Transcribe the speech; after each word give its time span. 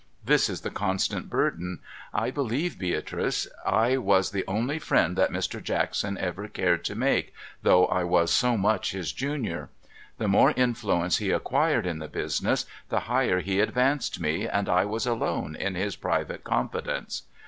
This 0.25 0.49
is 0.49 0.61
the 0.61 0.71
constant 0.71 1.29
burden:—" 1.29 1.77
I 2.27 2.31
believe, 2.31 2.79
Beatrice, 2.79 3.45
I 3.67 3.97
was 3.97 4.31
the 4.31 4.43
only 4.47 4.79
friend 4.79 5.15
that 5.15 5.29
Mr. 5.31 5.61
Jackson 5.61 6.17
ever 6.17 6.47
cared 6.47 6.83
to 6.85 6.95
make, 6.95 7.35
though 7.61 7.85
I 7.85 8.03
was 8.03 8.33
so 8.33 8.57
much 8.57 8.93
his 8.93 9.11
junior. 9.11 9.69
The 10.17 10.27
more 10.27 10.55
influence 10.57 11.17
he 11.17 11.29
acquired 11.29 11.85
in 11.85 11.99
the 11.99 12.07
business, 12.07 12.65
the 12.89 13.01
higher 13.01 13.41
he 13.41 13.59
advanced 13.59 14.19
mc, 14.19 14.49
and 14.51 14.67
I 14.67 14.85
was 14.85 15.05
alone 15.05 15.55
in 15.55 15.75
his 15.75 15.95
private 15.95 16.43
confidence. 16.43 17.21